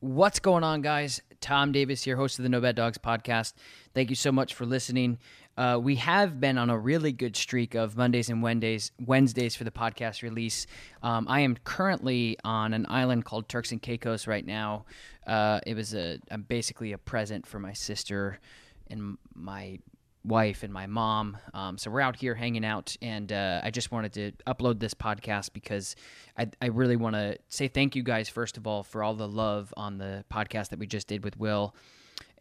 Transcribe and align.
What's 0.00 0.38
going 0.38 0.62
on, 0.62 0.80
guys? 0.80 1.20
Tom 1.40 1.72
Davis 1.72 2.04
here, 2.04 2.14
host 2.14 2.38
of 2.38 2.44
the 2.44 2.48
No 2.48 2.60
Bad 2.60 2.76
Dogs 2.76 2.98
podcast. 2.98 3.54
Thank 3.94 4.10
you 4.10 4.14
so 4.14 4.30
much 4.30 4.54
for 4.54 4.64
listening. 4.64 5.18
Uh, 5.56 5.80
we 5.82 5.96
have 5.96 6.38
been 6.38 6.56
on 6.56 6.70
a 6.70 6.78
really 6.78 7.10
good 7.10 7.34
streak 7.34 7.74
of 7.74 7.96
Mondays 7.96 8.28
and 8.28 8.40
Wednesdays, 8.40 8.92
Wednesdays 9.04 9.56
for 9.56 9.64
the 9.64 9.72
podcast 9.72 10.22
release. 10.22 10.68
Um, 11.02 11.26
I 11.28 11.40
am 11.40 11.56
currently 11.64 12.36
on 12.44 12.74
an 12.74 12.86
island 12.88 13.24
called 13.24 13.48
Turks 13.48 13.72
and 13.72 13.82
Caicos 13.82 14.28
right 14.28 14.46
now. 14.46 14.84
Uh, 15.26 15.58
it 15.66 15.74
was 15.74 15.94
a, 15.94 16.20
a 16.30 16.38
basically 16.38 16.92
a 16.92 16.98
present 16.98 17.44
for 17.44 17.58
my 17.58 17.72
sister 17.72 18.38
and 18.88 19.18
my 19.34 19.80
wife 20.24 20.62
and 20.62 20.72
my 20.72 20.86
mom. 20.86 21.38
Um, 21.54 21.78
so 21.78 21.90
we're 21.90 22.00
out 22.00 22.16
here 22.16 22.34
hanging 22.34 22.64
out, 22.64 22.96
and 23.00 23.32
uh, 23.32 23.60
I 23.62 23.70
just 23.70 23.90
wanted 23.92 24.12
to 24.14 24.32
upload 24.46 24.80
this 24.80 24.94
podcast 24.94 25.52
because 25.52 25.96
I, 26.36 26.48
I 26.60 26.66
really 26.66 26.96
want 26.96 27.14
to 27.14 27.38
say 27.48 27.68
thank 27.68 27.96
you 27.96 28.02
guys 28.02 28.28
first 28.28 28.56
of 28.56 28.66
all 28.66 28.82
for 28.82 29.02
all 29.02 29.14
the 29.14 29.28
love 29.28 29.72
on 29.76 29.98
the 29.98 30.24
podcast 30.32 30.70
that 30.70 30.78
we 30.78 30.86
just 30.86 31.08
did 31.08 31.24
with 31.24 31.38
Will 31.38 31.74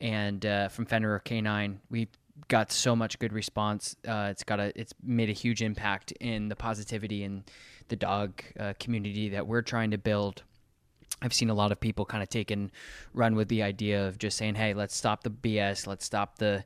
and 0.01 0.45
uh, 0.45 0.67
from 0.69 0.85
Fenrir 0.85 1.19
Canine. 1.19 1.79
We 1.89 2.09
got 2.47 2.71
so 2.71 2.95
much 2.95 3.19
good 3.19 3.33
response. 3.33 3.95
Uh, 4.07 4.29
it's 4.31 4.43
got 4.43 4.59
a 4.59 4.79
it's 4.79 4.93
made 5.03 5.29
a 5.29 5.33
huge 5.33 5.61
impact 5.61 6.11
in 6.13 6.49
the 6.49 6.55
positivity 6.55 7.23
and 7.23 7.43
the 7.87 7.95
dog 7.95 8.43
uh, 8.59 8.73
community 8.79 9.29
that 9.29 9.47
we're 9.47 9.61
trying 9.61 9.91
to 9.91 9.97
build. 9.97 10.43
I've 11.21 11.33
seen 11.33 11.49
a 11.49 11.53
lot 11.55 11.71
of 11.71 11.79
people 11.79 12.05
kind 12.05 12.21
of 12.21 12.29
take 12.29 12.51
and 12.51 12.71
run 13.13 13.35
with 13.35 13.47
the 13.47 13.63
idea 13.63 14.07
of 14.07 14.19
just 14.19 14.37
saying, 14.37 14.55
"Hey, 14.55 14.73
let's 14.73 14.95
stop 14.95 15.23
the 15.23 15.31
BS. 15.31 15.87
Let's 15.87 16.05
stop 16.05 16.37
the 16.37 16.63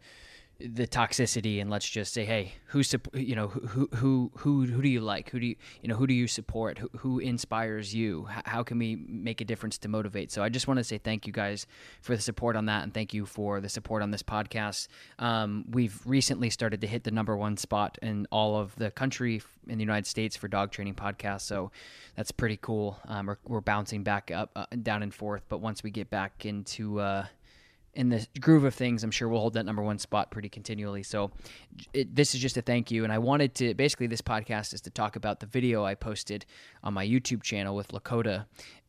the 0.67 0.88
toxicity 0.88 1.62
and 1.62 1.70
let's 1.70 1.88
just 1.88 2.14
say 2.14 2.26
hey 2.26 2.54
who's 2.66 2.95
you 3.14 3.36
know 3.36 3.48
who 3.48 3.90
who 3.95 4.31
who 4.38 4.66
who 4.66 4.81
do 4.81 4.88
you 4.88 5.02
like? 5.02 5.30
Who 5.30 5.40
do 5.40 5.45
you 5.45 5.56
you 5.81 5.90
know 5.90 5.95
who 5.95 6.08
do 6.08 6.14
you 6.14 6.28
support? 6.28 6.78
Who, 6.78 6.90
who 6.98 7.20
inspires 7.20 7.94
you? 7.94 8.28
How 8.45 8.64
can 8.64 8.78
we 8.78 8.95
make 8.95 9.42
a 9.42 9.45
difference 9.45 9.78
to 9.80 9.88
motivate? 9.88 10.32
So 10.32 10.42
i 10.44 10.50
just 10.50 10.67
want 10.67 10.78
to 10.78 10.84
say 10.84 10.98
thank 10.98 11.28
you 11.28 11.34
guys 11.34 11.67
for 12.02 12.16
the 12.16 12.22
support 12.22 12.56
on 12.56 12.66
that 12.67 12.84
and 12.84 12.94
thank 12.94 13.14
you 13.14 13.26
for 13.26 13.59
the 13.59 13.70
support 13.70 14.02
on 14.02 14.12
this 14.12 14.23
podcast. 14.23 14.88
Um, 15.20 15.66
we've 15.70 16.00
recently 16.06 16.50
started 16.50 16.82
to 16.82 16.88
hit 16.88 17.04
the 17.04 17.12
number 17.12 17.36
one 17.36 17.58
spot 17.58 17.98
in 18.02 18.28
all 18.32 18.56
of 18.58 18.76
the 18.76 18.92
country 18.92 19.42
in 19.67 19.78
the 19.78 19.84
united 19.84 20.08
states 20.08 20.36
for 20.36 20.48
dog 20.48 20.72
training 20.72 20.95
podcasts. 20.95 21.42
So 21.42 21.72
that's 22.16 22.32
pretty 22.32 22.58
cool. 22.58 23.00
Um, 23.06 23.28
we're, 23.28 23.38
we're 23.48 23.62
bouncing 23.62 24.04
back 24.04 24.32
up 24.32 24.52
uh, 24.56 24.66
down 24.82 25.04
and 25.04 25.14
forth. 25.14 25.44
But 25.50 25.59
once 25.59 25.84
we 25.84 25.92
get 25.92 26.09
back 26.09 26.45
into 26.45 27.00
uh, 27.00 27.26
in 27.94 28.09
the 28.09 28.25
groove 28.39 28.64
of 28.64 28.73
things, 28.73 29.03
I'm 29.03 29.11
sure 29.11 29.28
we'll 29.28 29.42
hold 29.42 29.53
that 29.53 29.66
number 29.66 29.84
one 29.84 30.00
spot 30.00 30.31
pretty 30.31 30.50
continually. 30.50 31.03
So, 31.03 31.31
it, 31.94 32.16
this 32.16 32.33
is 32.33 32.42
just 32.42 32.58
a 32.58 32.61
thank 32.61 32.89
you. 32.92 33.03
And 33.03 33.11
I 33.11 33.17
wanted 33.17 33.53
to 33.56 33.73
basically, 33.73 34.08
this 34.08 34.22
podcast 34.22 34.73
is 34.73 34.81
to 34.81 34.89
talk 34.89 35.16
about 35.16 35.39
the 35.39 35.45
video 35.45 35.83
I 35.83 35.95
posted 35.95 36.45
on 36.83 36.94
my 36.94 37.06
YouTube 37.06 37.44
channel 37.44 37.75
with 37.75 37.89
Lakota. 37.89 38.45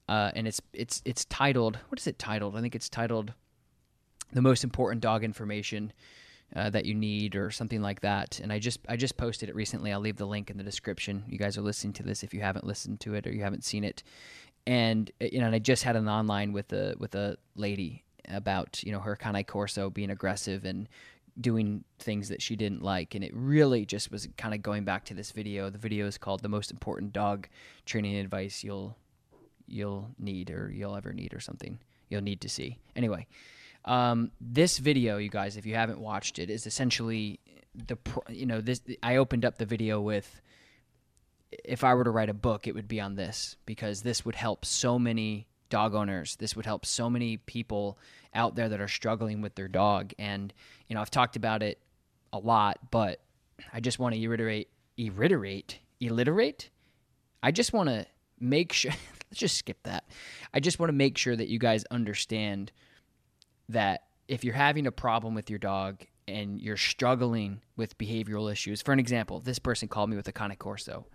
Uh, 0.09 0.31
and 0.35 0.49
it's 0.49 0.61
it's 0.73 1.01
it's 1.05 1.25
titled 1.27 1.79
what 1.89 1.99
is 1.99 2.07
it 2.07 2.19
titled? 2.19 2.57
I 2.57 2.61
think 2.61 2.75
it's 2.75 2.89
titled 2.89 3.33
"The 4.33 4.43
Most 4.43 4.65
Important 4.65 5.01
Dog 5.01 5.23
Information 5.25 5.93
uh, 6.55 6.71
That 6.71 6.87
You 6.87 6.95
Need" 6.95 7.37
or 7.37 7.51
something 7.51 7.81
like 7.81 8.01
that. 8.01 8.41
And 8.41 8.53
I 8.53 8.59
just 8.59 8.81
I 8.89 8.97
just 8.97 9.17
posted 9.17 9.49
it 9.49 9.55
recently. 9.55 9.93
I'll 9.93 10.01
leave 10.01 10.17
the 10.17 10.27
link 10.27 10.51
in 10.51 10.57
the 10.57 10.65
description. 10.65 11.25
You 11.29 11.39
guys 11.39 11.57
are 11.57 11.63
listening 11.63 11.93
to 11.95 12.03
this 12.03 12.23
if 12.23 12.35
you 12.35 12.41
haven't 12.41 12.67
listened 12.67 13.01
to 13.01 13.15
it 13.15 13.27
or 13.27 13.33
you 13.33 13.43
haven't 13.43 13.65
seen 13.65 13.85
it. 13.85 14.03
And 14.67 15.11
you 15.21 15.39
know, 15.39 15.47
and 15.47 15.55
I 15.55 15.61
just 15.61 15.85
had 15.85 15.97
an 15.97 16.09
online 16.09 16.53
with 16.53 16.73
a 16.73 16.95
with 16.99 17.15
a 17.15 17.37
lady 17.55 18.05
about 18.29 18.83
you 18.83 18.93
know 18.93 19.01
her 19.01 19.17
Cane 19.17 19.45
Corso 19.45 19.91
being 19.91 20.11
aggressive 20.11 20.65
and 20.65 20.89
doing 21.41 21.85
things 21.99 22.29
that 22.29 22.43
she 22.43 22.57
didn't 22.57 22.83
like. 22.83 23.15
And 23.15 23.25
it 23.25 23.33
really 23.35 23.87
just 23.87 24.11
was 24.11 24.29
kind 24.37 24.55
of 24.55 24.63
going 24.63 24.85
back 24.85 25.07
to 25.07 25.15
this 25.15 25.33
video. 25.33 25.71
The 25.71 25.79
video 25.79 26.07
is 26.07 26.19
called 26.19 26.43
the 26.43 26.49
most 26.49 26.71
important 26.71 27.13
dog 27.13 27.49
training 27.87 28.17
advice 28.17 28.63
you'll 28.63 28.97
you'll 29.67 30.11
need 30.19 30.51
or 30.51 30.71
you'll 30.71 30.97
ever 30.97 31.13
need 31.13 31.35
or 31.35 31.41
something. 31.41 31.79
You'll 32.09 32.23
need 32.23 32.43
to 32.43 32.49
see. 32.49 32.79
Anyway 32.95 33.27
um, 33.85 34.31
this 34.41 34.79
video 34.79 35.17
you 35.19 35.29
guys 35.29 35.57
if 35.57 35.67
you 35.67 35.75
haven't 35.75 35.99
watched 35.99 36.39
it 36.39 36.51
is 36.51 36.67
essentially 36.67 37.41
the 37.75 37.97
you 38.29 38.47
know 38.47 38.61
this 38.61 38.83
i 39.03 39.17
opened 39.17 39.45
up 39.45 39.59
the 39.59 39.65
video 39.65 40.01
with 40.01 40.41
if 41.65 41.85
i 41.85 41.95
were 41.95 42.05
to 42.05 42.11
write 42.11 42.29
a 42.29 42.35
book 42.35 42.67
it 42.67 42.75
would 42.75 42.89
be 42.89 43.01
on 43.01 43.15
this 43.15 43.57
because 43.67 44.03
this 44.03 44.25
would 44.25 44.35
help 44.35 44.65
so 44.65 44.99
many 44.99 45.47
dog 45.73 45.95
owners. 45.95 46.37
This 46.37 46.55
would 46.55 46.67
help 46.67 46.85
so 46.85 47.09
many 47.09 47.39
people 47.39 47.99
out 48.35 48.57
there 48.57 48.69
that 48.69 48.81
are 48.81 48.89
struggling 48.89 49.41
with 49.41 49.55
their 49.55 49.69
dog. 49.69 50.13
And, 50.19 50.53
you 50.87 50.95
know, 50.95 51.01
I've 51.01 51.11
talked 51.11 51.35
about 51.35 51.63
it 51.63 51.79
a 52.31 52.39
lot, 52.39 52.79
but 52.91 53.21
I 53.73 53.81
just 53.81 53.99
want 53.99 54.15
to 54.15 54.29
reiterate, 54.29 54.69
reiterate, 54.99 55.79
illiterate. 55.99 56.69
I 57.43 57.53
just 57.53 57.73
want 57.73 57.89
to 57.89 58.05
make 58.39 58.75
sure, 58.75 58.91
let's 59.31 59.41
just 59.41 59.57
skip 59.57 59.79
that. 59.85 60.05
I 60.53 60.61
just 60.61 60.79
want 60.79 60.91
to 60.91 60.95
make 60.95 61.17
sure 61.17 61.35
that 61.35 61.49
you 61.49 61.59
guys 61.59 61.85
understand 61.91 62.71
that 63.71 64.03
if 64.29 64.45
you're 64.45 64.55
having 64.55 64.87
a 64.87 64.93
problem 64.93 65.35
with 65.35 65.49
your 65.49 65.59
dog 65.59 66.03
and 66.29 66.61
you're 66.61 66.77
struggling 66.77 67.63
with 67.77 67.97
behavioral 67.97 68.53
issues, 68.53 68.83
for 68.83 68.93
an 68.93 68.99
example, 68.99 69.41
this 69.41 69.59
person 69.59 69.89
called 69.89 70.11
me 70.11 70.17
with 70.17 70.29
a 70.29 70.33
Cane 70.33 70.55
Corso 70.57 71.07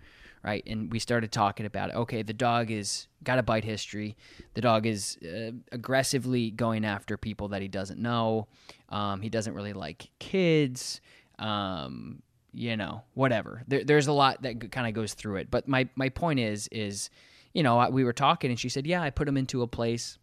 right? 0.42 0.62
And 0.66 0.90
we 0.92 0.98
started 0.98 1.32
talking 1.32 1.66
about 1.66 1.90
it. 1.90 1.96
Okay, 1.96 2.22
the 2.22 2.32
dog 2.32 2.70
is 2.70 3.08
got 3.24 3.38
a 3.38 3.42
bite 3.42 3.64
history. 3.64 4.16
The 4.54 4.60
dog 4.60 4.86
is 4.86 5.18
uh, 5.22 5.52
aggressively 5.72 6.50
going 6.50 6.84
after 6.84 7.16
people 7.16 7.48
that 7.48 7.62
he 7.62 7.68
doesn't 7.68 8.00
know. 8.00 8.48
Um, 8.88 9.20
he 9.20 9.28
doesn't 9.28 9.54
really 9.54 9.72
like 9.72 10.10
kids. 10.18 11.00
Um, 11.38 12.22
you 12.52 12.76
know, 12.76 13.02
whatever. 13.14 13.62
There, 13.68 13.84
there's 13.84 14.06
a 14.06 14.12
lot 14.12 14.42
that 14.42 14.72
kind 14.72 14.86
of 14.86 14.94
goes 14.94 15.14
through 15.14 15.36
it. 15.36 15.50
But 15.50 15.68
my 15.68 15.88
my 15.94 16.08
point 16.08 16.40
is 16.40 16.68
is 16.68 17.10
you 17.52 17.62
know 17.62 17.88
we 17.90 18.04
were 18.04 18.12
talking 18.12 18.50
and 18.50 18.58
she 18.58 18.68
said, 18.68 18.86
yeah, 18.86 19.02
I 19.02 19.10
put 19.10 19.28
him 19.28 19.36
into 19.36 19.62
a 19.62 19.66
place. 19.66 20.18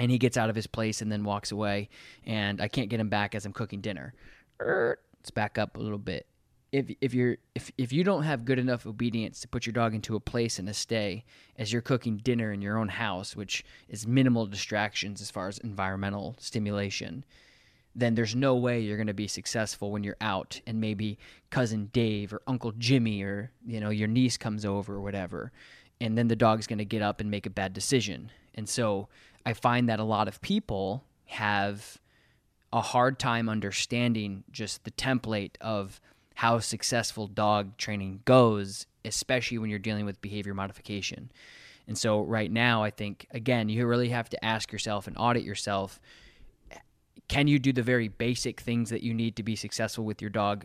And 0.00 0.12
he 0.12 0.18
gets 0.18 0.36
out 0.36 0.48
of 0.48 0.54
his 0.54 0.68
place 0.68 1.02
and 1.02 1.10
then 1.10 1.24
walks 1.24 1.50
away, 1.50 1.88
and 2.24 2.60
I 2.60 2.68
can't 2.68 2.88
get 2.88 3.00
him 3.00 3.08
back 3.08 3.34
as 3.34 3.44
I'm 3.44 3.52
cooking 3.52 3.80
dinner. 3.80 4.14
Let's 4.60 5.32
back 5.34 5.58
up 5.58 5.76
a 5.76 5.80
little 5.80 5.98
bit 5.98 6.28
if 6.72 6.94
if 7.00 7.14
you're 7.14 7.38
if 7.54 7.70
if 7.78 7.92
you 7.92 8.04
don't 8.04 8.24
have 8.24 8.44
good 8.44 8.58
enough 8.58 8.86
obedience 8.86 9.40
to 9.40 9.48
put 9.48 9.66
your 9.66 9.72
dog 9.72 9.94
into 9.94 10.16
a 10.16 10.20
place 10.20 10.58
and 10.58 10.68
a 10.68 10.74
stay 10.74 11.24
as 11.56 11.72
you're 11.72 11.82
cooking 11.82 12.18
dinner 12.18 12.52
in 12.52 12.62
your 12.62 12.78
own 12.78 12.88
house, 12.88 13.34
which 13.34 13.64
is 13.88 14.06
minimal 14.06 14.46
distractions 14.46 15.20
as 15.20 15.30
far 15.30 15.48
as 15.48 15.58
environmental 15.58 16.36
stimulation, 16.38 17.24
then 17.94 18.14
there's 18.14 18.34
no 18.34 18.54
way 18.54 18.80
you're 18.80 18.96
going 18.96 19.06
to 19.06 19.14
be 19.14 19.28
successful 19.28 19.90
when 19.90 20.04
you're 20.04 20.16
out 20.20 20.60
and 20.66 20.80
maybe 20.80 21.18
cousin 21.50 21.88
Dave 21.92 22.32
or 22.32 22.42
Uncle 22.46 22.72
Jimmy 22.72 23.22
or 23.22 23.50
you 23.66 23.80
know 23.80 23.90
your 23.90 24.08
niece 24.08 24.36
comes 24.36 24.64
over 24.64 24.96
or 24.96 25.00
whatever, 25.00 25.52
and 26.00 26.18
then 26.18 26.28
the 26.28 26.36
dog's 26.36 26.66
going 26.66 26.78
to 26.78 26.84
get 26.84 27.02
up 27.02 27.20
and 27.20 27.30
make 27.30 27.46
a 27.46 27.50
bad 27.50 27.72
decision. 27.72 28.30
And 28.54 28.68
so 28.68 29.08
I 29.46 29.54
find 29.54 29.88
that 29.88 30.00
a 30.00 30.04
lot 30.04 30.28
of 30.28 30.40
people 30.42 31.04
have 31.26 31.98
a 32.72 32.80
hard 32.80 33.18
time 33.18 33.48
understanding 33.48 34.44
just 34.50 34.84
the 34.84 34.90
template 34.90 35.56
of 35.60 36.00
how 36.38 36.60
successful 36.60 37.26
dog 37.26 37.76
training 37.78 38.20
goes, 38.24 38.86
especially 39.04 39.58
when 39.58 39.68
you're 39.68 39.78
dealing 39.80 40.06
with 40.06 40.22
behavior 40.22 40.54
modification. 40.54 41.32
And 41.88 41.98
so, 41.98 42.20
right 42.20 42.48
now, 42.48 42.84
I 42.84 42.90
think, 42.90 43.26
again, 43.32 43.68
you 43.68 43.84
really 43.88 44.10
have 44.10 44.28
to 44.28 44.44
ask 44.44 44.70
yourself 44.70 45.08
and 45.08 45.16
audit 45.18 45.42
yourself 45.42 45.98
can 47.26 47.48
you 47.48 47.58
do 47.58 47.72
the 47.72 47.82
very 47.82 48.06
basic 48.06 48.60
things 48.60 48.88
that 48.90 49.02
you 49.02 49.12
need 49.12 49.34
to 49.34 49.42
be 49.42 49.56
successful 49.56 50.04
with 50.04 50.22
your 50.22 50.30
dog 50.30 50.64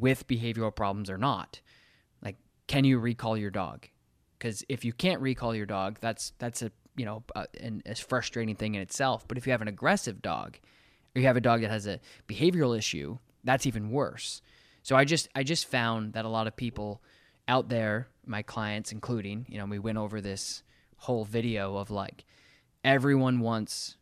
with 0.00 0.26
behavioral 0.26 0.74
problems 0.74 1.08
or 1.08 1.16
not? 1.16 1.60
Like, 2.20 2.36
can 2.66 2.82
you 2.82 2.98
recall 2.98 3.38
your 3.38 3.52
dog? 3.52 3.86
Because 4.36 4.64
if 4.68 4.84
you 4.84 4.92
can't 4.92 5.20
recall 5.20 5.54
your 5.54 5.64
dog, 5.64 5.98
that's 6.00 6.32
that's 6.40 6.60
a 6.60 6.72
you 6.96 7.04
know 7.04 7.22
a, 7.36 7.46
an, 7.60 7.84
a 7.86 7.94
frustrating 7.94 8.56
thing 8.56 8.74
in 8.74 8.82
itself. 8.82 9.28
But 9.28 9.38
if 9.38 9.46
you 9.46 9.52
have 9.52 9.62
an 9.62 9.68
aggressive 9.68 10.20
dog, 10.22 10.58
or 11.14 11.20
you 11.20 11.26
have 11.28 11.36
a 11.36 11.40
dog 11.40 11.60
that 11.60 11.70
has 11.70 11.86
a 11.86 12.00
behavioral 12.28 12.76
issue, 12.76 13.18
that's 13.44 13.64
even 13.64 13.92
worse. 13.92 14.42
So 14.84 14.94
I 14.94 15.04
just 15.04 15.28
I 15.34 15.42
just 15.42 15.66
found 15.66 16.12
that 16.12 16.26
a 16.26 16.28
lot 16.28 16.46
of 16.46 16.54
people 16.56 17.02
out 17.48 17.70
there, 17.70 18.08
my 18.26 18.42
clients 18.42 18.92
including, 18.92 19.46
you 19.48 19.58
know, 19.58 19.64
we 19.64 19.78
went 19.78 19.98
over 19.98 20.20
this 20.20 20.62
whole 20.98 21.24
video 21.24 21.76
of 21.76 21.90
like 21.90 22.24
everyone 22.84 23.40
wants 23.40 23.96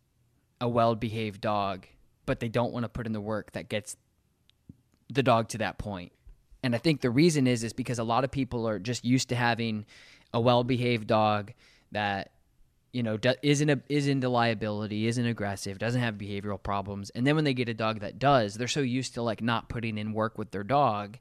a 0.60 0.68
well-behaved 0.68 1.40
dog, 1.40 1.86
but 2.26 2.40
they 2.40 2.48
don't 2.48 2.72
want 2.72 2.82
to 2.82 2.88
put 2.88 3.06
in 3.06 3.12
the 3.12 3.20
work 3.20 3.52
that 3.52 3.68
gets 3.68 3.96
the 5.08 5.22
dog 5.22 5.48
to 5.50 5.58
that 5.58 5.78
point. 5.78 6.10
And 6.64 6.74
I 6.74 6.78
think 6.78 7.00
the 7.00 7.10
reason 7.10 7.46
is 7.46 7.62
is 7.62 7.72
because 7.72 8.00
a 8.00 8.04
lot 8.04 8.24
of 8.24 8.32
people 8.32 8.66
are 8.68 8.80
just 8.80 9.04
used 9.04 9.28
to 9.28 9.36
having 9.36 9.86
a 10.34 10.40
well-behaved 10.40 11.06
dog 11.06 11.52
that 11.92 12.32
you 12.92 13.02
know, 13.02 13.18
isn't 13.42 13.70
a, 13.70 13.80
is 13.88 14.06
into 14.06 14.28
liability, 14.28 15.06
isn't 15.06 15.26
aggressive, 15.26 15.78
doesn't 15.78 16.00
have 16.00 16.14
behavioral 16.14 16.62
problems, 16.62 17.10
and 17.10 17.26
then 17.26 17.34
when 17.34 17.44
they 17.44 17.54
get 17.54 17.68
a 17.68 17.74
dog 17.74 18.00
that 18.00 18.18
does, 18.18 18.54
they're 18.54 18.68
so 18.68 18.80
used 18.80 19.14
to 19.14 19.22
like 19.22 19.40
not 19.40 19.68
putting 19.68 19.98
in 19.98 20.12
work 20.12 20.36
with 20.36 20.50
their 20.50 20.64
dog, 20.64 21.18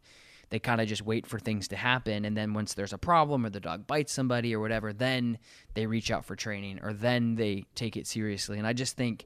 they 0.52 0.60
kind 0.60 0.82
of 0.82 0.88
just 0.88 1.06
wait 1.06 1.26
for 1.26 1.40
things 1.40 1.70
to 1.70 1.78
happen, 1.78 2.26
and 2.26 2.36
then 2.36 2.54
once 2.54 2.74
there's 2.74 2.92
a 2.92 2.98
problem 2.98 3.46
or 3.46 3.50
the 3.50 3.62
dog 3.62 3.88
bites 3.88 4.12
somebody 4.12 4.54
or 4.54 4.60
whatever, 4.60 4.92
then 4.92 5.38
they 5.74 5.86
reach 5.86 6.12
out 6.12 6.26
for 6.26 6.36
training 6.36 6.80
or 6.84 6.92
then 6.92 7.36
they 7.36 7.64
take 7.74 7.96
it 7.96 8.06
seriously. 8.06 8.58
And 8.58 8.68
I 8.68 8.74
just 8.74 8.98
think 8.98 9.26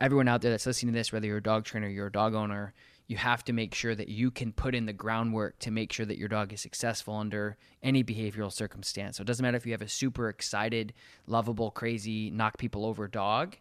everyone 0.00 0.28
out 0.28 0.40
there 0.40 0.50
that's 0.50 0.66
listening 0.66 0.92
to 0.92 0.98
this, 0.98 1.12
whether 1.12 1.26
you're 1.26 1.38
a 1.38 1.42
dog 1.42 1.64
trainer, 1.64 1.88
you're 1.88 2.06
a 2.06 2.12
dog 2.12 2.34
owner, 2.34 2.72
you 3.06 3.16
have 3.16 3.44
to 3.44 3.52
make 3.52 3.74
sure 3.74 3.94
that 3.94 4.08
you 4.08 4.30
can 4.30 4.52
put 4.52 4.74
in 4.74 4.86
the 4.86 4.92
groundwork 4.92 5.58
to 5.58 5.70
make 5.70 5.92
sure 5.92 6.06
that 6.06 6.16
your 6.16 6.28
dog 6.28 6.52
is 6.52 6.60
successful 6.60 7.16
under 7.16 7.56
any 7.82 8.04
behavioral 8.04 8.52
circumstance. 8.52 9.16
So 9.16 9.22
it 9.22 9.26
doesn't 9.26 9.42
matter 9.42 9.56
if 9.56 9.66
you 9.66 9.72
have 9.72 9.82
a 9.82 9.88
super 9.88 10.28
excited, 10.28 10.92
lovable, 11.26 11.72
crazy, 11.72 12.30
knock 12.30 12.56
people 12.56 12.86
over 12.86 13.08
dog, 13.08 13.56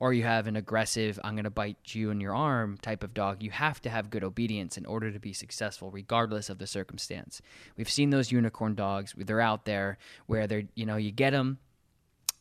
or 0.00 0.12
you 0.12 0.24
have 0.24 0.46
an 0.46 0.56
aggressive, 0.56 1.20
I'm 1.22 1.34
going 1.34 1.44
to 1.44 1.50
bite 1.50 1.76
you 1.94 2.10
in 2.10 2.20
your 2.20 2.34
arm 2.34 2.78
type 2.78 3.04
of 3.04 3.14
dog. 3.14 3.42
You 3.42 3.50
have 3.50 3.80
to 3.82 3.90
have 3.90 4.10
good 4.10 4.24
obedience 4.24 4.76
in 4.76 4.86
order 4.86 5.12
to 5.12 5.20
be 5.20 5.32
successful, 5.32 5.90
regardless 5.90 6.48
of 6.48 6.58
the 6.58 6.66
circumstance. 6.66 7.40
We've 7.76 7.90
seen 7.90 8.10
those 8.10 8.32
unicorn 8.32 8.74
dogs, 8.74 9.14
they're 9.16 9.40
out 9.40 9.66
there 9.66 9.98
where 10.26 10.46
they're, 10.46 10.64
you 10.74 10.86
know, 10.86 10.96
you 10.96 11.12
get 11.12 11.30
them 11.30 11.58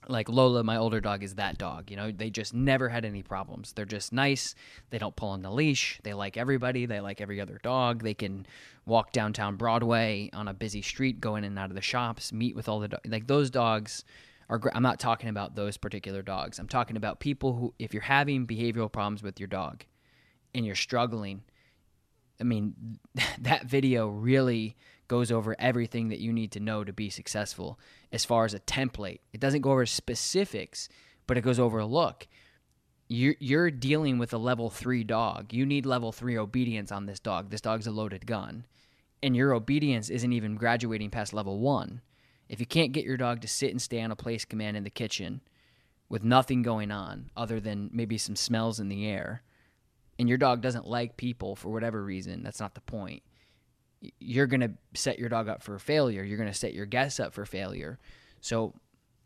like 0.08 0.30
Lola, 0.30 0.64
my 0.64 0.78
older 0.78 1.02
dog, 1.02 1.24
is 1.24 1.36
that 1.36 1.58
dog. 1.58 1.90
You 1.90 1.98
know, 1.98 2.12
they 2.12 2.30
just 2.30 2.54
never 2.54 2.90
had 2.90 3.06
any 3.06 3.24
problems. 3.24 3.74
They're 3.74 3.86
just 3.86 4.14
nice. 4.14 4.56
They 4.90 4.98
don't 4.98 5.16
pull 5.16 5.30
on 5.30 5.42
the 5.42 5.52
leash. 5.52 6.00
They 6.04 6.14
like 6.14 6.38
everybody. 6.38 6.86
They 6.86 7.00
like 7.00 7.22
every 7.22 7.40
other 7.40 7.60
dog. 7.64 8.04
They 8.04 8.14
can 8.14 8.46
walk 8.86 9.12
downtown 9.12 9.56
Broadway 9.56 10.30
on 10.34 10.48
a 10.48 10.54
busy 10.54 10.82
street, 10.82 11.22
go 11.22 11.36
in 11.36 11.44
and 11.44 11.58
out 11.58 11.70
of 11.70 11.76
the 11.76 11.82
shops, 11.82 12.34
meet 12.34 12.56
with 12.56 12.68
all 12.70 12.80
the 12.80 12.90
dogs. 12.90 13.10
Like 13.10 13.28
those 13.28 13.50
dogs 13.50 14.04
are. 14.50 14.62
I'm 14.74 14.84
not 14.84 15.00
talking 15.00 15.30
about 15.30 15.56
those 15.56 15.78
particular 15.78 16.22
dogs. 16.22 16.60
I'm 16.60 16.68
talking 16.68 16.98
about 16.98 17.20
people 17.20 17.54
who, 17.54 17.74
if 17.80 17.94
you're 17.94 18.04
having 18.04 18.46
behavioral 18.46 18.92
problems 18.92 19.24
with 19.24 19.40
your 19.40 19.48
dog, 19.48 19.84
and 20.56 20.66
you're 20.66 20.76
struggling, 20.76 21.44
I 22.44 22.46
mean, 22.46 23.00
that 23.40 23.66
video 23.66 24.08
really 24.08 24.76
goes 25.08 25.32
over 25.32 25.56
everything 25.60 26.10
that 26.10 26.20
you 26.20 26.34
need 26.34 26.52
to 26.52 26.60
know 26.60 26.84
to 26.84 26.92
be 26.92 27.10
successful 27.10 27.80
as 28.12 28.26
far 28.26 28.46
as 28.46 28.54
a 28.54 28.60
template. 28.60 29.20
It 29.32 29.40
doesn't 29.40 29.62
go 29.62 29.72
over 29.72 29.86
specifics, 29.86 30.90
but 31.26 31.38
it 31.38 31.42
goes 31.42 31.60
over 31.60 31.80
a 31.80 31.86
look. 31.86 32.28
You're, 33.08 33.36
you're 33.40 33.72
dealing 33.72 34.18
with 34.18 34.34
a 34.34 34.38
level 34.38 34.70
three 34.70 35.04
dog. 35.04 35.54
You 35.54 35.66
need 35.66 35.86
level 35.86 36.12
three 36.12 36.38
obedience 36.38 36.92
on 36.92 37.06
this 37.06 37.20
dog. 37.20 37.50
This 37.50 37.62
dog's 37.62 37.88
a 37.88 37.92
loaded 37.92 38.26
gun. 38.26 38.66
And 39.22 39.36
your 39.36 39.54
obedience 39.54 40.10
isn't 40.10 40.34
even 40.34 40.56
graduating 40.56 41.10
past 41.10 41.34
level 41.34 41.60
one. 41.60 42.02
If 42.50 42.60
you 42.60 42.66
can't 42.66 42.92
get 42.92 43.06
your 43.06 43.18
dog 43.18 43.42
to 43.42 43.48
sit 43.48 43.72
and 43.72 43.82
stay 43.82 44.02
on 44.02 44.12
a 44.12 44.16
place 44.16 44.46
command 44.46 44.76
in 44.76 44.84
the 44.84 44.90
kitchen 44.90 45.42
with 46.10 46.24
nothing 46.24 46.62
going 46.62 46.92
on 46.92 47.30
other 47.38 47.60
than 47.60 47.90
maybe 47.94 48.18
some 48.18 48.36
smells 48.36 48.80
in 48.80 48.90
the 48.90 49.06
air, 49.08 49.44
and 50.20 50.30
your 50.30 50.38
dog 50.38 50.62
doesn't 50.62 50.88
like 50.88 51.18
people 51.18 51.56
for 51.56 51.70
whatever 51.70 52.04
reason, 52.04 52.44
that's 52.44 52.60
not 52.60 52.76
the 52.76 52.82
point 52.82 53.24
you're 54.20 54.48
going 54.48 54.62
to 54.62 54.72
set 54.94 55.20
your 55.20 55.30
dog 55.30 55.48
up 55.48 55.64
for 55.64 55.78
failure. 55.80 56.24
You're 56.24 56.38
going 56.38 56.52
to 56.52 56.58
set 56.58 56.74
your 56.74 56.86
guests 56.86 57.20
up 57.20 57.34
for 57.34 57.46
failure. 57.46 58.00
So, 58.42 58.74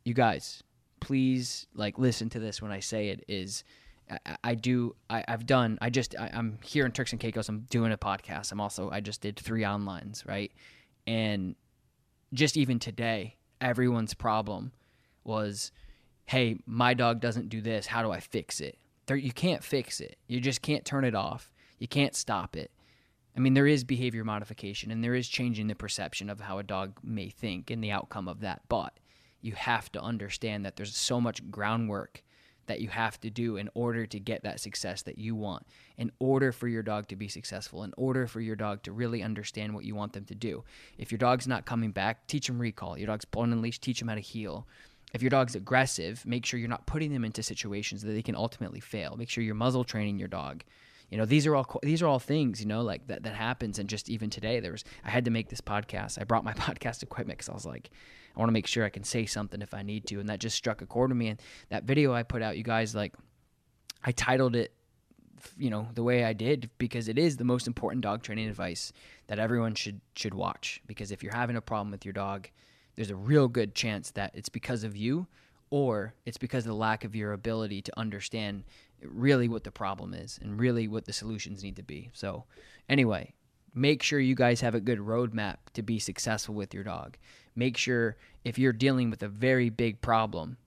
you 0.06 0.14
guys, 0.14 0.64
please 1.00 1.68
like 1.74 1.98
listen 1.98 2.30
to 2.30 2.40
this 2.40 2.62
when 2.62 2.72
I 2.72 2.80
say 2.80 3.10
it 3.10 3.24
is 3.28 3.64
I, 4.10 4.38
I 4.44 4.56
do 4.56 4.96
I, 5.10 5.24
have 5.28 5.46
done 5.46 5.78
I 5.82 5.90
just 5.90 6.16
I, 6.18 6.30
am 6.34 6.60
here 6.64 6.86
in 6.86 6.92
Turks 6.92 7.12
and 7.12 7.20
Caicos. 7.20 7.50
I'm 7.50 7.62
doing 7.70 7.92
a 7.92 7.98
podcast. 7.98 8.52
I'm 8.52 8.62
also 8.62 8.90
I 8.90 9.00
just 9.00 9.22
did 9.22 9.38
three 9.38 9.64
onlines, 9.64 10.28
right? 10.28 10.52
And 11.06 11.56
just 12.34 12.58
even 12.58 12.80
today, 12.80 13.36
everyone's 13.62 14.14
problem 14.14 14.72
was, 15.24 15.72
hey, 16.26 16.58
my 16.66 16.94
dog 16.94 17.22
doesn't 17.22 17.50
do 17.50 17.62
this. 17.62 17.88
How 17.88 18.02
do 18.02 18.12
I 18.12 18.20
fix 18.20 18.60
it? 18.60 18.78
There, 19.08 19.18
you 19.18 19.32
can't 19.32 19.64
fix 19.64 20.00
it. 20.00 20.18
You 20.28 20.40
just 20.40 20.62
can't 20.62 20.86
turn 20.86 21.06
it 21.06 21.16
off. 21.16 21.52
You 21.80 21.88
can't 21.88 22.16
stop 22.16 22.56
it. 22.56 22.72
I 23.36 23.40
mean, 23.40 23.54
there 23.54 23.68
is 23.68 23.84
behavior 23.84 24.24
modification 24.24 24.92
and 24.92 25.04
there 25.04 25.16
is 25.16 25.28
changing 25.28 25.68
the 25.68 25.76
perception 25.76 26.30
of 26.30 26.40
how 26.40 26.60
a 26.60 26.64
dog 26.64 27.00
may 27.04 27.30
think 27.30 27.70
and 27.70 27.84
the 27.84 27.92
outcome 27.92 28.28
of 28.28 28.42
that. 28.42 28.62
But 28.68 29.00
you 29.42 29.54
have 29.54 29.92
to 29.94 30.02
understand 30.02 30.66
that 30.66 30.76
there's 30.76 30.96
so 30.96 31.22
much 31.22 31.50
groundwork 31.50 32.24
that 32.66 32.82
you 32.82 32.90
have 32.90 33.20
to 33.22 33.30
do 33.30 33.58
in 33.58 33.70
order 33.74 34.06
to 34.06 34.20
get 34.20 34.44
that 34.44 34.60
success 34.60 35.02
that 35.04 35.18
you 35.18 35.36
want, 35.36 35.66
in 35.98 36.12
order 36.20 36.52
for 36.52 36.68
your 36.68 36.84
dog 36.84 37.08
to 37.08 37.16
be 37.16 37.30
successful, 37.30 37.84
in 37.84 37.94
order 37.96 38.28
for 38.28 38.42
your 38.42 38.58
dog 38.58 38.84
to 38.84 38.92
really 38.92 39.24
understand 39.24 39.74
what 39.74 39.86
you 39.86 39.96
want 39.96 40.14
them 40.14 40.26
to 40.26 40.36
do. 40.36 40.64
If 40.98 41.12
your 41.12 41.18
dog's 41.18 41.48
not 41.48 41.66
coming 41.66 41.92
back, 41.92 42.28
teach 42.28 42.48
them 42.48 42.60
recall. 42.60 42.98
Your 42.98 43.08
dog's 43.08 43.24
pulling 43.24 43.54
and 43.54 43.62
leash, 43.62 43.80
teach 43.80 44.00
them 44.00 44.10
how 44.10 44.16
to 44.16 44.22
heel. 44.22 44.68
If 45.14 45.22
your 45.22 45.30
dog's 45.30 45.56
aggressive, 45.56 46.26
make 46.26 46.46
sure 46.46 46.60
you're 46.60 46.70
not 46.70 46.86
putting 46.86 47.14
them 47.14 47.24
into 47.24 47.42
situations 47.42 48.02
that 48.02 48.12
they 48.12 48.22
can 48.22 48.36
ultimately 48.36 48.80
fail. 48.80 49.16
Make 49.18 49.30
sure 49.30 49.44
you're 49.44 49.56
muzzle 49.56 49.84
training 49.84 50.20
your 50.20 50.28
dog. 50.28 50.64
You 51.10 51.18
know 51.18 51.26
these 51.26 51.48
are 51.48 51.56
all 51.56 51.80
these 51.84 52.02
are 52.02 52.08
all 52.08 52.20
things 52.20 52.60
you 52.60 52.68
know 52.68 52.82
like 52.82 53.08
that 53.08 53.24
that 53.24 53.36
happens. 53.36 53.80
And 53.80 53.88
just 53.88 54.10
even 54.10 54.30
today 54.30 54.60
there 54.60 54.74
was 54.74 54.84
i 55.06 55.10
had 55.10 55.26
to 55.26 55.32
make 55.32 55.50
this 55.50 55.62
podcast. 55.62 56.20
I 56.20 56.26
brought 56.26 56.44
my 56.44 56.54
podcast 56.68 57.02
equipment 57.04 57.40
because 57.40 57.50
i 57.50 57.54
was 57.54 57.66
like 57.66 57.90
i 58.36 58.40
want 58.40 58.50
to 58.50 58.54
make 58.54 58.68
sure 58.68 58.84
i 58.84 58.90
can 58.90 59.06
say 59.06 59.26
something 59.26 59.62
if 59.62 59.74
i 59.74 59.84
need 59.84 60.06
to. 60.08 60.20
And 60.20 60.28
that 60.30 60.40
just 60.40 60.58
struck 60.58 60.82
a 60.82 60.86
chord 60.86 61.12
with 61.12 61.18
me. 61.18 61.30
And 61.30 61.42
that 61.70 61.86
video 61.86 62.14
i 62.14 62.24
put 62.24 62.42
out 62.42 62.58
you 62.58 62.64
guys 62.64 62.94
like 62.94 63.14
i 64.04 64.12
titled 64.12 64.56
it 64.56 64.74
you 65.58 65.70
know 65.70 65.88
the 65.94 66.04
way 66.04 66.24
i 66.24 66.34
did 66.34 66.70
because 66.80 67.08
it 67.08 67.18
is 67.18 67.38
the 67.38 67.44
most 67.44 67.68
important 67.68 68.02
dog 68.02 68.24
training 68.24 68.50
advice 68.50 68.92
that 69.28 69.40
everyone 69.40 69.76
should 69.76 70.02
should 70.14 70.34
watch. 70.34 70.82
Because 70.88 71.12
if 71.12 71.24
you're 71.24 71.36
having 71.36 71.56
a 71.56 71.62
problem 71.62 71.92
with 71.92 72.04
your 72.04 72.14
dog 72.14 72.50
there's 72.98 73.12
a 73.12 73.16
real 73.16 73.48
good 73.48 73.74
chance 73.76 74.12
that 74.12 74.32
it's 74.34 74.50
because 74.50 74.84
of 74.84 74.98
you 74.98 75.28
or 75.70 76.14
it's 76.26 76.38
because 76.38 76.66
of 76.66 76.72
the 76.72 76.78
lack 76.78 77.06
of 77.06 77.16
your 77.16 77.32
ability 77.32 77.82
to 77.84 77.98
understand 77.98 78.64
really 79.02 79.48
what 79.48 79.64
the 79.64 79.72
problem 79.72 80.14
is 80.14 80.40
and 80.42 80.60
really 80.60 80.88
what 80.88 81.06
the 81.06 81.14
solutions 81.14 81.64
need 81.64 81.76
to 81.76 81.84
be. 81.84 82.10
So, 82.14 82.46
anyway, 82.90 83.34
make 83.76 84.02
sure 84.02 84.20
you 84.20 84.34
guys 84.34 84.62
have 84.62 84.74
a 84.74 84.80
good 84.80 85.00
roadmap 85.00 85.58
to 85.74 85.84
be 85.84 86.00
successful 86.00 86.56
with 86.56 86.74
your 86.74 86.84
dog. 86.84 87.18
Make 87.56 87.78
sure 87.78 88.18
if 88.44 88.58
you're 88.58 88.74
dealing 88.74 89.12
with 89.12 89.22
a 89.22 89.28
very 89.28 89.70
big 89.70 90.02
problem, 90.02 90.58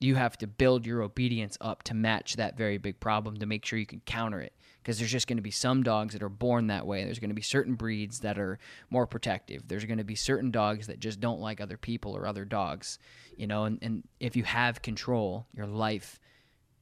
you 0.00 0.16
have 0.16 0.36
to 0.38 0.46
build 0.48 0.84
your 0.84 1.02
obedience 1.02 1.56
up 1.60 1.84
to 1.84 1.94
match 1.94 2.36
that 2.36 2.56
very 2.56 2.78
big 2.78 2.98
problem 2.98 3.36
to 3.36 3.46
make 3.46 3.64
sure 3.64 3.78
you 3.78 3.86
can 3.86 4.02
counter 4.04 4.40
it. 4.40 4.52
Because 4.82 4.98
there's 4.98 5.12
just 5.12 5.26
going 5.26 5.36
to 5.36 5.42
be 5.42 5.50
some 5.50 5.82
dogs 5.82 6.14
that 6.14 6.22
are 6.22 6.28
born 6.28 6.68
that 6.68 6.86
way. 6.86 7.04
There's 7.04 7.18
going 7.18 7.30
to 7.30 7.34
be 7.34 7.42
certain 7.42 7.74
breeds 7.74 8.20
that 8.20 8.38
are 8.38 8.58
more 8.90 9.06
protective. 9.06 9.68
There's 9.68 9.84
going 9.84 9.98
to 9.98 10.04
be 10.04 10.14
certain 10.14 10.50
dogs 10.50 10.86
that 10.86 11.00
just 11.00 11.20
don't 11.20 11.40
like 11.40 11.60
other 11.60 11.76
people 11.76 12.16
or 12.16 12.26
other 12.26 12.44
dogs, 12.44 12.98
you 13.36 13.46
know. 13.46 13.64
And, 13.64 13.78
and 13.82 14.08
if 14.20 14.36
you 14.36 14.44
have 14.44 14.80
control, 14.80 15.46
your 15.54 15.66
life 15.66 16.20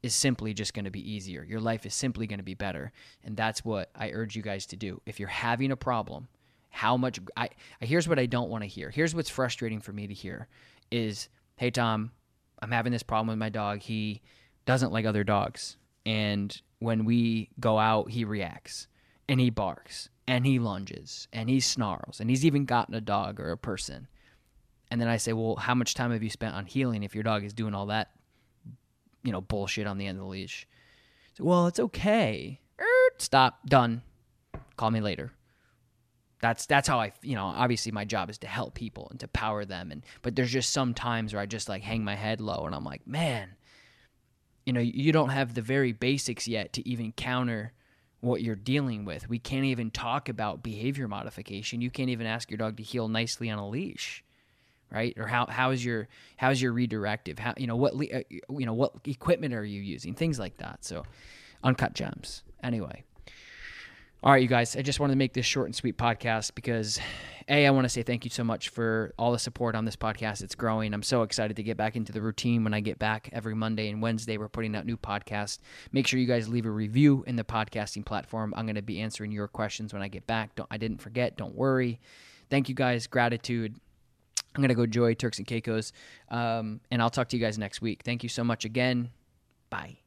is 0.02 0.14
simply 0.14 0.54
just 0.54 0.74
going 0.74 0.84
to 0.84 0.90
be 0.90 1.10
easier. 1.10 1.42
Your 1.42 1.60
life 1.60 1.84
is 1.84 1.94
simply 1.94 2.26
going 2.26 2.38
to 2.38 2.44
be 2.44 2.54
better. 2.54 2.92
And 3.24 3.36
that's 3.36 3.64
what 3.64 3.90
I 3.96 4.10
urge 4.10 4.36
you 4.36 4.42
guys 4.42 4.66
to 4.66 4.76
do. 4.76 5.00
If 5.06 5.18
you're 5.18 5.28
having 5.28 5.72
a 5.72 5.76
problem, 5.76 6.28
how 6.68 6.96
much 6.96 7.18
I, 7.36 7.48
here's 7.80 8.06
what 8.08 8.18
I 8.18 8.26
don't 8.26 8.50
want 8.50 8.62
to 8.62 8.68
hear. 8.68 8.90
Here's 8.90 9.14
what's 9.14 9.30
frustrating 9.30 9.80
for 9.80 9.92
me 9.92 10.06
to 10.06 10.14
hear 10.14 10.46
is, 10.90 11.28
"Hey 11.56 11.70
Tom, 11.70 12.12
I'm 12.60 12.70
having 12.70 12.92
this 12.92 13.02
problem 13.02 13.28
with 13.28 13.38
my 13.38 13.48
dog. 13.48 13.80
He 13.80 14.22
doesn't 14.64 14.92
like 14.92 15.06
other 15.06 15.24
dogs. 15.24 15.76
And 16.04 16.60
when 16.78 17.04
we 17.04 17.50
go 17.58 17.78
out, 17.78 18.10
he 18.10 18.24
reacts 18.24 18.88
and 19.28 19.40
he 19.40 19.50
barks 19.50 20.08
and 20.28 20.46
he 20.46 20.58
lunges 20.58 21.28
and 21.32 21.48
he 21.48 21.60
snarls 21.60 22.20
and 22.20 22.30
he's 22.30 22.44
even 22.44 22.64
gotten 22.64 22.94
a 22.94 23.00
dog 23.00 23.40
or 23.40 23.50
a 23.50 23.58
person." 23.58 24.08
And 24.90 25.00
then 25.00 25.08
I 25.08 25.16
say, 25.16 25.32
"Well, 25.32 25.56
how 25.56 25.74
much 25.74 25.94
time 25.94 26.12
have 26.12 26.22
you 26.22 26.30
spent 26.30 26.54
on 26.54 26.66
heeling 26.66 27.02
if 27.02 27.14
your 27.14 27.24
dog 27.24 27.44
is 27.44 27.52
doing 27.52 27.74
all 27.74 27.86
that 27.86 28.10
you 29.26 29.32
know, 29.32 29.40
bullshit 29.40 29.88
on 29.88 29.98
the 29.98 30.06
end 30.06 30.18
of 30.18 30.24
the 30.24 30.30
leash. 30.30 30.66
So, 31.34 31.44
well, 31.44 31.66
it's 31.66 31.80
okay. 31.80 32.60
Stop. 33.18 33.58
Done. 33.66 34.02
Call 34.76 34.90
me 34.90 35.00
later. 35.00 35.32
That's 36.40 36.66
that's 36.66 36.86
how 36.86 37.00
I 37.00 37.12
you 37.22 37.34
know 37.34 37.46
obviously 37.46 37.92
my 37.92 38.04
job 38.04 38.28
is 38.28 38.38
to 38.38 38.46
help 38.46 38.74
people 38.74 39.08
and 39.10 39.18
to 39.20 39.28
power 39.28 39.64
them 39.64 39.90
and 39.90 40.04
but 40.20 40.36
there's 40.36 40.52
just 40.52 40.70
some 40.70 40.92
times 40.92 41.32
where 41.32 41.40
I 41.40 41.46
just 41.46 41.66
like 41.66 41.82
hang 41.82 42.04
my 42.04 42.14
head 42.14 42.42
low 42.42 42.66
and 42.66 42.74
I'm 42.74 42.84
like 42.84 43.06
man 43.06 43.48
you 44.66 44.72
know 44.72 44.80
you 44.80 45.12
don't 45.12 45.30
have 45.30 45.54
the 45.54 45.62
very 45.62 45.92
basics 45.92 46.46
yet 46.46 46.74
to 46.74 46.86
even 46.86 47.12
counter 47.12 47.72
what 48.20 48.42
you're 48.42 48.56
dealing 48.56 49.04
with. 49.04 49.28
We 49.28 49.38
can't 49.38 49.64
even 49.64 49.90
talk 49.90 50.28
about 50.28 50.62
behavior 50.62 51.08
modification. 51.08 51.80
You 51.80 51.90
can't 51.90 52.10
even 52.10 52.26
ask 52.26 52.50
your 52.50 52.58
dog 52.58 52.76
to 52.76 52.82
heel 52.82 53.08
nicely 53.08 53.48
on 53.48 53.58
a 53.58 53.68
leash 53.68 54.24
right? 54.90 55.14
Or 55.18 55.26
how 55.26 55.46
how 55.46 55.70
is 55.70 55.84
your 55.84 56.08
how's 56.36 56.60
your 56.60 56.72
redirective? 56.72 57.38
How 57.38 57.54
you 57.56 57.66
know 57.66 57.76
what 57.76 57.94
uh, 57.94 58.20
you 58.28 58.66
know 58.66 58.74
what 58.74 58.92
equipment 59.04 59.54
are 59.54 59.64
you 59.64 59.80
using? 59.80 60.14
Things 60.14 60.38
like 60.38 60.58
that. 60.58 60.84
So, 60.84 61.04
uncut 61.62 61.94
gems. 61.94 62.42
Anyway, 62.62 63.04
all 64.22 64.32
right, 64.32 64.42
you 64.42 64.48
guys. 64.48 64.76
I 64.76 64.82
just 64.82 65.00
wanted 65.00 65.14
to 65.14 65.18
make 65.18 65.34
this 65.34 65.46
short 65.46 65.66
and 65.66 65.74
sweet 65.74 65.96
podcast 65.96 66.54
because, 66.54 66.98
a, 67.48 67.66
I 67.66 67.70
want 67.70 67.84
to 67.84 67.88
say 67.88 68.02
thank 68.02 68.24
you 68.24 68.30
so 68.30 68.42
much 68.42 68.70
for 68.70 69.14
all 69.18 69.30
the 69.30 69.38
support 69.38 69.74
on 69.74 69.84
this 69.84 69.94
podcast. 69.94 70.42
It's 70.42 70.54
growing. 70.54 70.92
I'm 70.92 71.02
so 71.02 71.22
excited 71.22 71.56
to 71.56 71.62
get 71.62 71.76
back 71.76 71.94
into 71.94 72.12
the 72.12 72.20
routine 72.20 72.64
when 72.64 72.74
I 72.74 72.80
get 72.80 72.98
back 72.98 73.28
every 73.32 73.54
Monday 73.54 73.88
and 73.88 74.02
Wednesday. 74.02 74.36
We're 74.36 74.48
putting 74.48 74.74
out 74.74 74.84
new 74.84 74.96
podcasts. 74.96 75.58
Make 75.92 76.06
sure 76.06 76.18
you 76.18 76.26
guys 76.26 76.48
leave 76.48 76.66
a 76.66 76.70
review 76.70 77.22
in 77.26 77.36
the 77.36 77.44
podcasting 77.44 78.04
platform. 78.04 78.52
I'm 78.56 78.66
going 78.66 78.74
to 78.74 78.82
be 78.82 79.00
answering 79.00 79.30
your 79.30 79.46
questions 79.46 79.92
when 79.92 80.02
I 80.02 80.08
get 80.08 80.26
back. 80.26 80.54
Don't 80.56 80.68
I 80.70 80.76
didn't 80.76 81.00
forget. 81.00 81.36
Don't 81.36 81.54
worry. 81.54 82.00
Thank 82.50 82.68
you 82.68 82.74
guys. 82.74 83.06
Gratitude 83.06 83.78
I'm 84.56 84.62
gonna 84.62 84.74
go 84.74 84.82
enjoy 84.82 85.14
Turks 85.14 85.38
and 85.38 85.46
Caicos, 85.46 85.92
um, 86.30 86.80
and 86.90 87.02
I'll 87.02 87.10
talk 87.10 87.28
to 87.28 87.36
you 87.36 87.44
guys 87.44 87.58
next 87.58 87.82
week. 87.82 88.02
Thank 88.04 88.22
you 88.22 88.28
so 88.28 88.42
much 88.42 88.64
again. 88.64 89.10
Bye. 89.68 89.98